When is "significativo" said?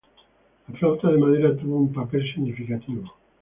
2.33-3.03